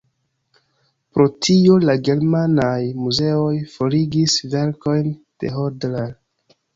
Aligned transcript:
Pro 1.17 1.25
tio 1.47 1.75
la 1.83 1.93
germanaj 2.07 2.77
muzeoj 3.01 3.51
forigis 3.73 4.39
verkojn 4.55 5.13
de 5.45 5.53
Hodler. 5.59 6.09